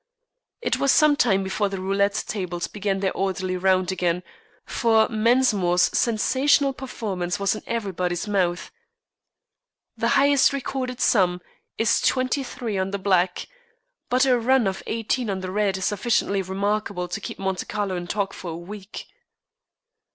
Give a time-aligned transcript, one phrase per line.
[0.63, 4.23] It was some time before the roulette tables began their orderly round again,
[4.65, 8.71] for Mensmore's sensational performance was in everybody's mouth.
[9.95, 11.39] The highest recorded sum
[11.77, 13.45] is twenty three on the black,
[14.09, 17.95] but a run of eighteen on the red is sufficiently remarkable to keep Monte Carlo
[17.95, 19.05] in talk for a week.